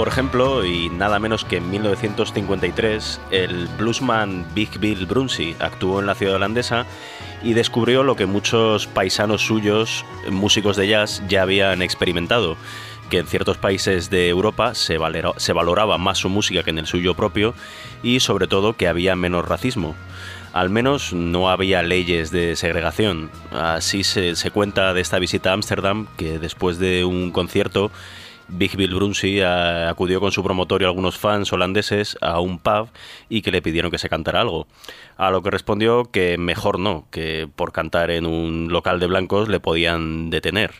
Por 0.00 0.08
ejemplo, 0.08 0.64
y 0.64 0.88
nada 0.88 1.18
menos 1.18 1.44
que 1.44 1.58
en 1.58 1.68
1953, 1.68 3.20
el 3.32 3.68
bluesman 3.76 4.46
Big 4.54 4.78
Bill 4.78 5.04
Brunsey 5.04 5.54
actuó 5.60 6.00
en 6.00 6.06
la 6.06 6.14
ciudad 6.14 6.36
holandesa 6.36 6.86
y 7.42 7.52
descubrió 7.52 8.02
lo 8.02 8.16
que 8.16 8.24
muchos 8.24 8.86
paisanos 8.86 9.42
suyos, 9.42 10.06
músicos 10.30 10.78
de 10.78 10.88
jazz, 10.88 11.22
ya 11.28 11.42
habían 11.42 11.82
experimentado, 11.82 12.56
que 13.10 13.18
en 13.18 13.26
ciertos 13.26 13.58
países 13.58 14.08
de 14.08 14.30
Europa 14.30 14.74
se, 14.74 14.96
valoraba 14.96 15.98
más 15.98 16.16
su 16.16 16.30
música 16.30 16.62
que 16.62 16.70
en 16.70 16.78
el 16.78 16.86
suyo 16.86 17.12
propio 17.14 17.52
y 18.02 18.20
sobre 18.20 18.46
todo 18.46 18.78
que 18.78 18.88
había 18.88 19.16
menos 19.16 19.46
racismo. 19.46 19.94
Al 20.54 20.70
menos 20.70 21.12
no 21.12 21.50
había 21.50 21.82
leyes 21.82 22.30
de 22.30 22.56
segregación. 22.56 23.30
Así 23.52 24.02
se, 24.02 24.34
se 24.34 24.50
cuenta 24.50 24.94
de 24.94 25.02
esta 25.02 25.18
visita 25.18 25.50
a 25.50 25.52
Ámsterdam, 25.52 26.06
que 26.16 26.38
después 26.38 26.78
de 26.78 27.04
un 27.04 27.32
concierto, 27.32 27.90
Big 28.52 28.76
Bill 28.76 28.94
Brunsey 28.94 29.40
ah, 29.40 29.88
acudió 29.88 30.20
con 30.20 30.32
su 30.32 30.42
promotor 30.42 30.82
y 30.82 30.84
algunos 30.84 31.18
fans 31.18 31.52
holandeses 31.52 32.18
a 32.20 32.40
un 32.40 32.58
pub 32.58 32.88
y 33.28 33.42
que 33.42 33.50
le 33.50 33.62
pidieron 33.62 33.90
que 33.90 33.98
se 33.98 34.08
cantara 34.08 34.40
algo. 34.40 34.66
A 35.16 35.30
lo 35.30 35.42
que 35.42 35.50
respondió 35.50 36.10
que 36.10 36.38
mejor 36.38 36.78
no, 36.78 37.06
que 37.10 37.48
por 37.54 37.72
cantar 37.72 38.10
en 38.10 38.26
un 38.26 38.68
local 38.70 39.00
de 39.00 39.06
blancos 39.06 39.48
le 39.48 39.60
podían 39.60 40.30
detener. 40.30 40.72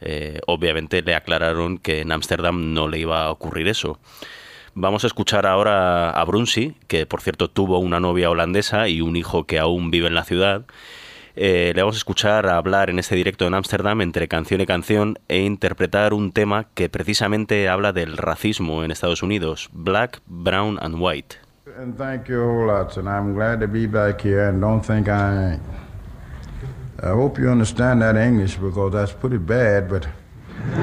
Eh, 0.00 0.40
obviamente 0.46 1.02
le 1.02 1.14
aclararon 1.14 1.78
que 1.78 2.00
en 2.00 2.10
Ámsterdam 2.10 2.74
no 2.74 2.88
le 2.88 2.98
iba 2.98 3.24
a 3.24 3.30
ocurrir 3.30 3.68
eso. 3.68 3.98
Vamos 4.74 5.04
a 5.04 5.06
escuchar 5.06 5.46
ahora 5.46 6.10
a 6.10 6.24
Brunsey, 6.24 6.74
que 6.88 7.06
por 7.06 7.20
cierto 7.20 7.48
tuvo 7.48 7.78
una 7.78 8.00
novia 8.00 8.30
holandesa 8.30 8.88
y 8.88 9.00
un 9.00 9.16
hijo 9.16 9.44
que 9.44 9.58
aún 9.58 9.90
vive 9.90 10.08
en 10.08 10.14
la 10.14 10.24
ciudad. 10.24 10.64
Eh, 11.34 11.72
le 11.74 11.80
vamos 11.80 11.96
a 11.96 11.98
escuchar 11.98 12.46
hablar 12.46 12.90
en 12.90 12.98
este 12.98 13.14
directo 13.14 13.46
en 13.46 13.54
Ámsterdam 13.54 14.02
entre 14.02 14.28
canción 14.28 14.60
y 14.60 14.66
canción 14.66 15.18
e 15.28 15.38
interpretar 15.38 16.12
un 16.12 16.32
tema 16.32 16.66
que 16.74 16.90
precisamente 16.90 17.70
habla 17.70 17.92
del 17.92 18.18
racismo 18.18 18.84
en 18.84 18.90
Estados 18.90 19.22
Unidos, 19.22 19.70
Black, 19.72 20.20
Brown 20.26 20.78
and 20.82 20.96
White. 20.98 21.36
And 21.78 21.96
thank 21.96 22.28
you 22.28 22.42
a 22.42 22.44
whole 22.44 22.66
lot, 22.66 22.98
and 22.98 23.08
I'm 23.08 23.34
glad 23.34 23.60
to 23.60 23.66
be 23.66 23.86
back 23.86 24.20
here. 24.20 24.48
And 24.48 24.60
don't 24.60 24.84
think 24.84 25.08
I 25.08 25.54
ain't. 25.54 25.62
I 27.02 27.14
hope 27.14 27.40
you 27.40 27.48
understand 27.48 28.02
that 28.02 28.16
English 28.16 28.56
because 28.56 28.92
that's 28.92 29.12
pretty 29.12 29.38
bad, 29.38 29.88
but 29.88 30.06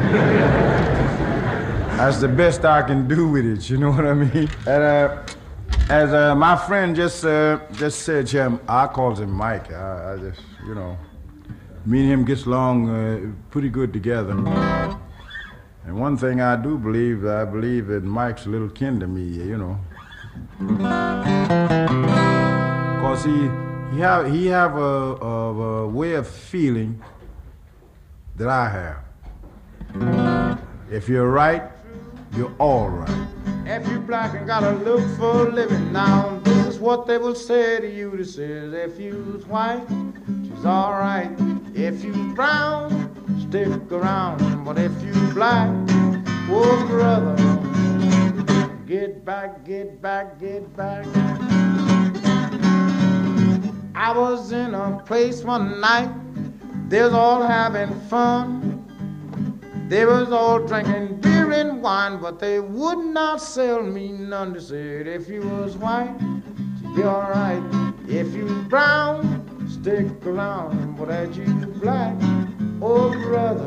that's 1.96 2.20
the 2.20 2.28
best 2.28 2.66
I 2.66 2.82
can 2.82 3.08
do 3.08 3.28
with 3.30 3.46
it. 3.46 3.70
You 3.70 3.78
know 3.78 3.92
what 3.92 4.06
I 4.06 4.14
mean? 4.16 4.50
And 4.66 4.84
uh, 4.84 5.22
as 5.90 6.14
uh, 6.14 6.36
my 6.36 6.56
friend 6.56 6.96
just 6.96 7.26
uh, 7.26 7.60
just 7.74 8.04
said, 8.04 8.28
Jim, 8.28 8.60
I 8.68 8.88
calls 8.88 9.20
him 9.20 9.32
Mike. 9.32 9.74
I, 9.74 10.14
I 10.14 10.18
just, 10.18 10.42
you 10.66 10.76
know, 10.76 10.98
me 11.86 12.02
and 12.02 12.10
him 12.10 12.26
gets 12.26 12.46
along 12.46 12.90
uh, 12.90 13.32
pretty 13.50 13.70
good 13.70 13.92
together. 13.92 14.32
And 15.86 16.00
one 16.00 16.18
thing 16.18 16.42
I 16.42 16.56
do 16.56 16.78
believe, 16.78 17.26
I 17.26 17.46
believe 17.46 17.88
that 17.88 18.04
Mike's 18.04 18.46
a 18.46 18.50
little 18.50 18.70
kin 18.70 19.00
to 19.00 19.08
me. 19.08 19.24
You 19.24 19.58
know. 19.58 19.80
Cause 23.02 23.26
he 23.26 23.50
he 23.92 24.00
have 24.00 24.32
he 24.32 24.46
have 24.48 24.76
a, 24.76 25.16
a, 25.16 25.84
a 25.84 25.88
way 25.88 26.14
of 26.14 26.28
feeling 26.28 27.02
that 28.36 28.48
I 28.48 28.70
have. 28.70 30.60
If 30.92 31.10
you're 31.10 31.30
right, 31.30 31.64
you're 32.36 32.54
all 32.60 32.90
right. 32.90 33.29
If 33.72 33.88
you 33.88 34.00
black 34.00 34.34
and 34.34 34.48
gotta 34.48 34.72
look 34.72 35.08
for 35.16 35.48
a 35.48 35.52
living 35.52 35.94
now, 35.94 36.40
this 36.44 36.66
is 36.66 36.80
what 36.80 37.06
they 37.06 37.20
will 37.20 37.36
say 37.36 37.80
to 37.80 37.88
you. 37.88 38.18
This 38.18 38.36
is 38.40 38.74
if 38.74 39.00
you's 39.00 39.46
white, 39.46 39.86
she's 40.42 40.66
all 40.66 40.94
right. 40.94 41.30
If 41.76 42.04
you 42.04 42.34
brown, 42.34 42.90
stick 43.48 43.92
around. 43.92 44.66
But 44.66 44.80
if 44.80 44.92
you 45.04 45.14
black, 45.36 45.70
oh 46.50 46.88
brother, 46.88 47.36
get 48.88 49.24
back, 49.24 49.64
get 49.64 50.02
back, 50.02 50.40
get 50.40 50.76
back. 50.76 51.06
I 53.94 54.12
was 54.18 54.52
in 54.52 54.74
a 54.74 55.00
place 55.06 55.44
one 55.44 55.80
night, 55.80 56.10
they 56.90 57.04
was 57.04 57.14
all 57.14 57.44
having 57.44 57.94
fun. 58.10 58.79
They 59.90 60.06
was 60.06 60.32
all 60.32 60.60
drinking 60.60 61.20
beer 61.20 61.52
and 61.52 61.82
wine, 61.82 62.22
but 62.22 62.38
they 62.38 62.60
would 62.60 63.00
not 63.00 63.42
sell 63.42 63.82
me 63.82 64.10
none. 64.10 64.54
They 64.54 64.60
said, 64.60 65.08
if 65.08 65.28
you 65.28 65.42
was 65.42 65.78
white, 65.78 66.16
you'd 66.84 66.96
be 66.96 67.02
alright. 67.02 67.64
If 68.08 68.36
you 68.36 68.46
brown, 68.70 69.68
stick 69.68 70.06
around. 70.28 70.96
But 70.96 71.10
as 71.10 71.36
you 71.36 71.52
black, 71.82 72.16
oh 72.84 73.10
brother, 73.24 73.66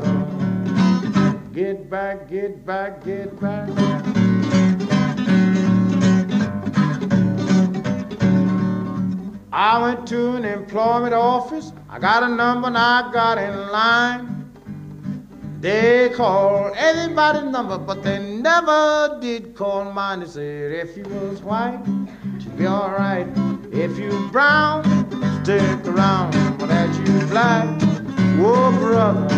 get 1.51 1.89
back, 1.89 2.29
get 2.29 2.65
back, 2.65 3.03
get 3.03 3.37
back. 3.41 3.67
I 9.51 9.81
went 9.81 10.07
to 10.07 10.35
an 10.37 10.45
employment 10.45 11.13
office. 11.13 11.73
I 11.89 11.99
got 11.99 12.23
a 12.23 12.29
number 12.29 12.69
and 12.69 12.77
I 12.77 13.11
got 13.11 13.37
in 13.37 13.67
line. 13.69 14.32
They 15.63 16.09
called 16.09 16.73
everybody's 16.75 17.49
number, 17.49 17.77
but 17.77 18.03
they 18.03 18.19
never 18.19 19.17
did 19.21 19.55
call 19.55 19.85
mine. 19.93 20.19
They 20.19 20.25
said, 20.25 20.71
if 20.73 20.97
you 20.97 21.03
was 21.03 21.41
white, 21.41 21.81
you'd 22.37 22.57
be 22.57 22.67
alright. 22.67 23.27
If 23.71 23.97
you 23.97 24.27
brown, 24.29 24.83
stick 25.41 25.87
around. 25.87 26.33
But 26.57 26.69
as 26.69 26.97
you 26.99 27.27
black, 27.27 27.81
whoa, 28.41 28.73
brother, 28.73 29.29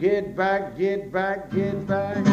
get 0.00 0.34
back, 0.34 0.76
get 0.76 1.12
back, 1.12 1.52
get 1.52 1.86
back. 1.86 2.24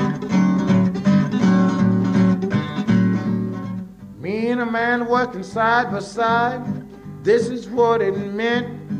Me 4.18 4.48
and 4.48 4.62
a 4.62 4.66
man 4.66 5.08
working 5.08 5.44
side 5.44 5.92
by 5.92 6.00
side, 6.00 6.66
this 7.24 7.50
is 7.50 7.70
what 7.70 8.02
it 8.02 8.18
meant. 8.18 8.99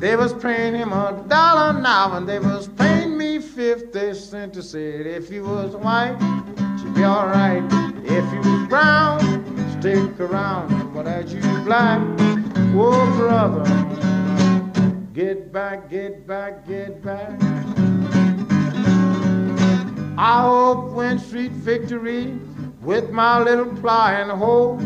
They 0.00 0.16
was 0.16 0.32
paying 0.32 0.74
him 0.74 0.94
a 0.94 1.22
dollar 1.28 1.78
an 1.78 1.84
hour, 1.84 2.16
and 2.16 2.26
they 2.26 2.38
was 2.38 2.68
paying 2.68 3.18
me 3.18 3.38
50 3.38 4.14
cents. 4.14 4.56
They 4.56 4.62
said, 4.62 5.06
if 5.06 5.30
you 5.30 5.44
was 5.44 5.76
white, 5.76 6.16
you'd 6.82 6.94
be 6.94 7.04
alright. 7.04 7.62
If 8.02 8.24
you 8.32 8.40
was 8.40 8.68
brown, 8.70 9.20
stick 9.78 10.18
around. 10.18 10.94
But 10.94 11.06
as 11.06 11.34
you 11.34 11.42
black, 11.64 12.00
oh 12.74 13.14
brother, 13.18 13.62
get 15.12 15.52
back, 15.52 15.90
get 15.90 16.26
back, 16.26 16.66
get 16.66 17.02
back. 17.02 17.38
I 20.16 20.42
hope 20.42 20.92
win 20.92 21.18
street 21.18 21.52
victory 21.52 22.38
with 22.80 23.10
my 23.10 23.42
little 23.42 23.76
ply 23.76 24.14
and 24.14 24.30
hoe. 24.30 24.78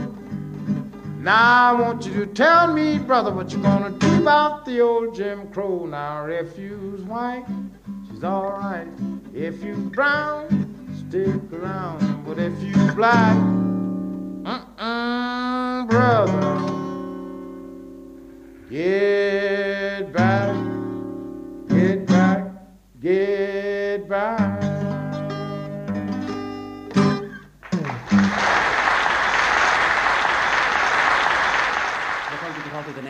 Now 1.25 1.75
I 1.75 1.81
want 1.81 2.05
you 2.05 2.13
to 2.13 2.27
tell 2.27 2.71
me, 2.71 2.99
brother, 2.99 3.33
what 3.33 3.51
you 3.51 3.57
gonna 3.57 3.99
do 3.99 4.21
about 4.21 4.67
the 4.67 4.83
old 4.83 5.15
Jim 5.15 5.51
Crow. 5.51 5.87
Now 5.87 6.27
if 6.27 6.49
refuse 6.49 7.01
white, 7.01 7.47
she's 8.07 8.23
alright. 8.23 8.89
If 9.33 9.65
you 9.65 9.75
brown, 9.75 10.47
stick 11.09 11.41
around. 11.59 12.27
But 12.27 12.39
if 12.39 12.53
you 12.63 12.75
black, 12.93 13.39
mm-mm, 14.45 15.89
brother, 15.89 16.61
get 18.69 20.13
back, 20.13 20.55
get 21.71 22.07
back, 22.07 22.51
get 23.01 24.07
back. 24.11 24.54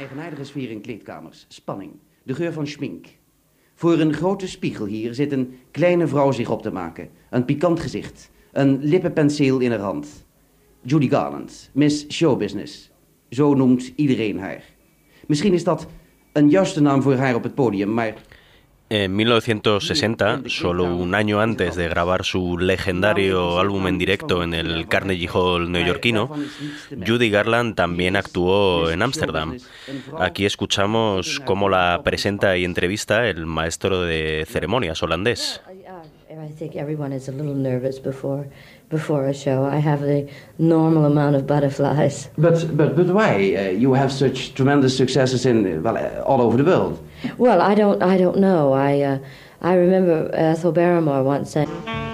Eigenaardige 0.05 0.45
sfeer 0.45 0.71
in 0.71 0.81
kleedkamers? 0.81 1.45
Spanning. 1.49 1.93
De 2.23 2.35
geur 2.35 2.53
van 2.53 2.67
schmink. 2.67 3.07
Voor 3.75 3.99
een 3.99 4.13
grote 4.13 4.49
spiegel 4.49 4.87
hier 4.87 5.15
zit 5.15 5.33
een 5.33 5.59
kleine 5.71 6.07
vrouw 6.07 6.33
zich 6.33 6.51
op 6.51 6.63
te 6.63 6.71
maken. 6.71 7.09
Een 7.31 7.45
pikant 7.45 7.81
gezicht. 7.81 8.31
Een 8.53 8.79
lippenpenseel 8.83 9.59
in 9.59 9.71
haar 9.71 9.81
hand. 9.81 10.27
Judy 10.83 11.09
Garland, 11.09 11.71
Miss 11.73 12.07
Showbusiness. 12.09 12.91
Zo 13.31 13.55
noemt 13.55 13.93
iedereen 13.97 14.39
haar. 14.39 14.65
Misschien 15.27 15.53
is 15.53 15.65
dat 15.65 15.87
een 16.33 16.51
juiste 16.51 16.81
naam 16.81 17.03
voor 17.03 17.15
haar 17.15 17.35
op 17.35 17.43
het 17.43 17.55
podium, 17.55 17.95
maar 17.95 18.15
En 18.97 19.17
1960, 19.17 20.43
solo 20.47 20.85
un 20.85 21.17
año 21.17 21.41
antes 21.41 21.75
de 21.75 21.89
grabar 21.89 22.25
su 22.25 22.59
legendario 22.59 23.59
álbum 23.59 23.89
en 23.89 23.99
directo 23.99 24.45
en 24.45 24.55
el 24.55 24.87
Carnegie 24.87 25.29
Hall 25.35 25.73
neoyorquino, 25.73 26.31
Judy 27.05 27.29
Garland 27.29 27.75
también 27.75 28.15
actuó 28.15 28.93
en 28.93 29.03
Ámsterdam. 29.03 29.59
Aquí 30.21 30.47
escuchamos 30.47 31.41
cómo 31.45 31.69
la 31.69 32.03
presenta 32.05 32.57
y 32.57 32.65
entrevista 32.65 33.29
el 33.29 33.47
maestro 33.47 34.03
de 34.03 34.47
ceremonias 34.49 35.03
holandés. 35.03 35.61
I 36.45 36.53
think 36.53 36.77
everyone 36.77 37.13
is 37.13 37.29
a 37.29 37.33
little 37.33 37.55
nervous 37.55 37.99
before 37.99 38.47
before 38.91 39.29
a 39.29 39.33
show. 39.33 39.65
I 39.65 39.79
have 39.79 40.03
the 40.03 40.29
normal 40.59 41.07
amount 41.07 41.37
of 41.37 41.47
butterflies. 41.47 42.29
But 42.37 42.77
but 42.77 42.97
but 42.97 43.07
why? 43.07 43.55
Uh, 43.57 43.71
you 43.71 43.95
have 43.95 44.13
such 44.13 44.55
tremendous 44.55 44.97
successes 44.97 45.47
in 45.47 45.83
well 45.83 45.97
uh, 45.97 46.23
all 46.27 46.41
over 46.41 46.57
the 46.57 46.65
world. 46.65 46.99
Well, 47.39 47.61
I 47.61 47.75
don't 47.75 48.03
I 48.03 48.17
don't 48.17 48.39
know. 48.39 48.73
I 48.73 49.01
uh, 49.01 49.19
I 49.61 49.75
remember 49.75 50.31
Ethel 50.33 50.73
Barrymore 50.73 51.23
once 51.23 51.53
saying. 51.53 52.14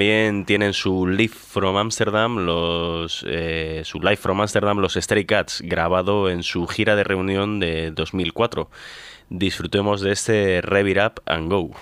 También 0.00 0.46
tienen 0.46 0.72
su 0.72 1.06
Live 1.06 1.34
from 1.34 1.76
Amsterdam, 1.76 2.46
los, 2.46 3.22
eh, 3.28 3.82
su 3.84 4.00
Live 4.00 4.16
from 4.16 4.40
Amsterdam, 4.40 4.78
los 4.78 4.94
Stray 4.94 5.26
Cats, 5.26 5.60
grabado 5.62 6.30
en 6.30 6.42
su 6.42 6.66
gira 6.66 6.96
de 6.96 7.04
reunión 7.04 7.60
de 7.60 7.90
2004. 7.90 8.70
Disfrutemos 9.28 10.00
de 10.00 10.12
este 10.12 10.62
Rev 10.62 10.88
It 10.88 10.96
Up 11.04 11.22
and 11.26 11.50
Go. 11.50 11.72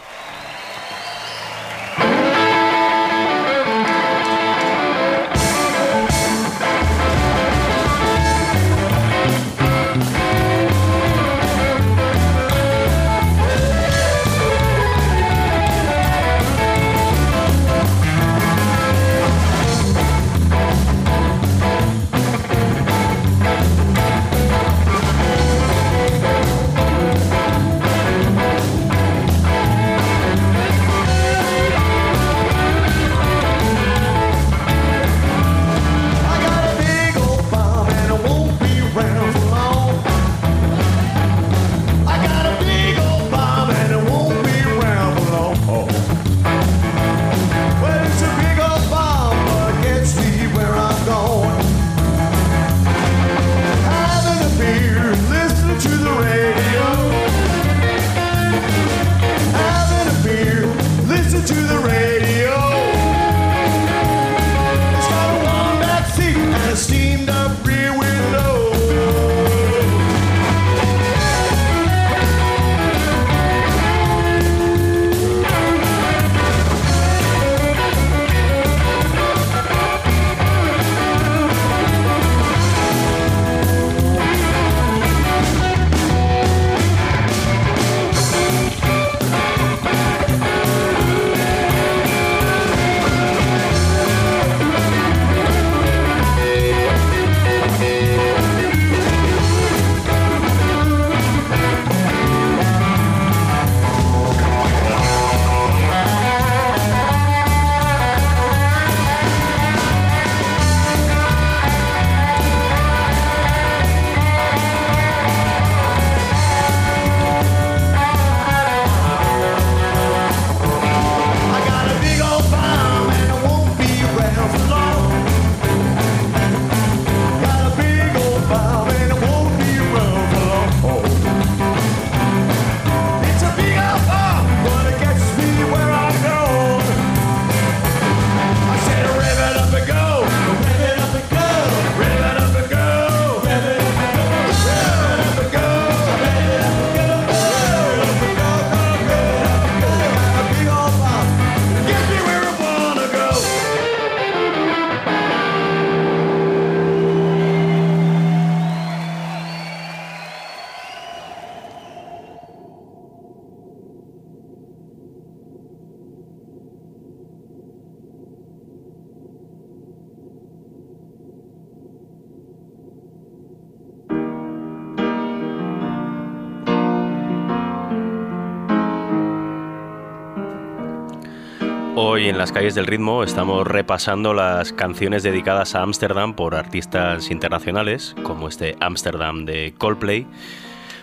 En 182.38 182.42
las 182.42 182.52
calles 182.52 182.76
del 182.76 182.86
ritmo 182.86 183.24
estamos 183.24 183.66
repasando 183.66 184.32
las 184.32 184.72
canciones 184.72 185.24
dedicadas 185.24 185.74
a 185.74 185.82
Ámsterdam 185.82 186.34
por 186.34 186.54
artistas 186.54 187.32
internacionales, 187.32 188.14
como 188.22 188.46
este 188.46 188.76
Ámsterdam 188.78 189.44
de 189.44 189.74
Coldplay, 189.76 190.24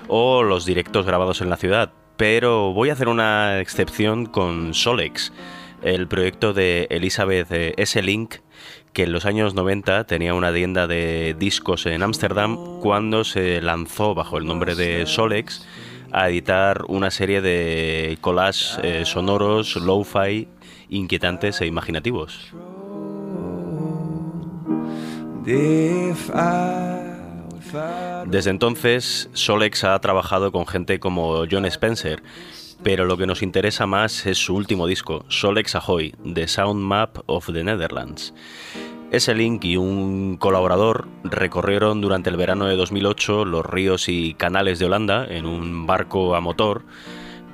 o 0.07 0.43
los 0.43 0.65
directos 0.65 1.05
grabados 1.05 1.41
en 1.41 1.49
la 1.49 1.57
ciudad. 1.57 1.91
Pero 2.15 2.71
voy 2.71 2.89
a 2.89 2.93
hacer 2.93 3.09
una 3.09 3.59
excepción 3.59 4.27
con 4.27 4.73
Solex, 4.73 5.33
el 5.83 6.07
proyecto 6.07 6.53
de 6.53 6.87
Elizabeth 6.89 7.51
S. 7.51 8.01
Link, 8.01 8.35
que 8.93 9.03
en 9.03 9.11
los 9.11 9.25
años 9.25 9.55
90 9.55 10.05
tenía 10.05 10.33
una 10.33 10.53
tienda 10.53 10.87
de 10.87 11.35
discos 11.37 11.85
en 11.85 12.01
Ámsterdam 12.01 12.79
cuando 12.79 13.25
se 13.25 13.61
lanzó 13.61 14.15
bajo 14.15 14.37
el 14.37 14.45
nombre 14.45 14.73
de 14.75 15.05
Solex 15.05 15.67
a 16.13 16.29
editar 16.29 16.85
una 16.87 17.11
serie 17.11 17.41
de 17.41 18.17
collages 18.21 18.79
eh, 18.83 19.03
sonoros, 19.03 19.75
lo-fi, 19.75 20.47
inquietantes 20.89 21.61
e 21.61 21.65
imaginativos. 21.65 22.53
Desde 28.25 28.49
entonces, 28.49 29.29
Solex 29.33 29.83
ha 29.83 29.99
trabajado 29.99 30.51
con 30.51 30.65
gente 30.65 30.99
como 30.99 31.45
John 31.49 31.65
Spencer, 31.65 32.23
pero 32.83 33.05
lo 33.05 33.17
que 33.17 33.27
nos 33.27 33.43
interesa 33.43 33.85
más 33.85 34.25
es 34.25 34.37
su 34.37 34.55
último 34.55 34.87
disco, 34.87 35.25
Solex 35.29 35.75
Ahoy, 35.75 36.15
The 36.33 36.47
Sound 36.47 36.81
Map 36.81 37.17
of 37.27 37.51
the 37.51 37.63
Netherlands. 37.63 38.33
Ese 39.11 39.35
link 39.35 39.63
y 39.63 39.77
un 39.77 40.37
colaborador 40.37 41.07
recorrieron 41.23 42.01
durante 42.01 42.29
el 42.29 42.37
verano 42.37 42.65
de 42.65 42.75
2008 42.75 43.45
los 43.45 43.65
ríos 43.65 44.09
y 44.09 44.33
canales 44.33 44.79
de 44.79 44.85
Holanda 44.85 45.25
en 45.29 45.45
un 45.45 45.85
barco 45.85 46.35
a 46.35 46.41
motor, 46.41 46.83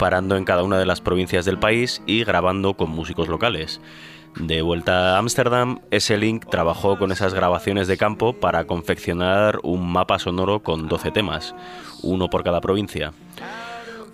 parando 0.02 0.36
en 0.36 0.46
cada 0.46 0.64
una 0.64 0.80
de 0.80 0.88
las 0.88 1.00
provincias 1.00 1.46
del 1.46 1.60
país 1.60 2.02
y 2.08 2.24
grabando 2.24 2.74
con 2.74 2.90
músicos 2.90 3.28
locales. 3.28 3.80
De 4.36 4.64
vuelta 4.64 5.14
a 5.14 5.20
Ámsterdam, 5.20 5.82
ese 5.92 6.18
link 6.18 6.48
trabajó 6.50 6.98
con 6.98 7.12
esas 7.12 7.36
grabaciones 7.36 7.88
de 7.88 7.98
campo 7.98 8.34
para 8.34 8.66
confeccionar 8.66 9.60
un 9.62 9.92
mapa 9.92 10.18
sonoro 10.18 10.64
con 10.64 10.88
12 10.88 11.12
temas, 11.12 11.54
uno 12.02 12.32
por 12.32 12.44
cada 12.44 12.62
provincia. 12.62 13.14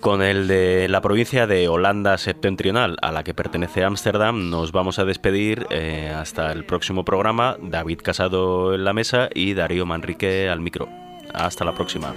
Con 0.01 0.21
el 0.21 0.49
de 0.49 0.89
la 0.89 0.99
provincia 0.99 1.47
de 1.47 1.69
Holanda 1.69 2.17
Septentrional, 2.17 2.97
a 3.01 3.13
la 3.13 3.23
que 3.23 3.33
pertenece 3.33 3.85
Ámsterdam, 3.85 4.49
nos 4.49 4.73
vamos 4.73 4.99
a 4.99 5.05
despedir 5.05 5.67
eh, 5.69 6.13
hasta 6.13 6.51
el 6.51 6.65
próximo 6.65 7.05
programa. 7.05 7.55
David 7.61 8.01
Casado 8.03 8.75
en 8.75 8.83
la 8.83 8.91
mesa 8.91 9.29
y 9.33 9.53
Darío 9.53 9.85
Manrique 9.85 10.49
al 10.49 10.59
micro. 10.59 10.89
Hasta 11.33 11.63
la 11.63 11.73
próxima. 11.73 12.13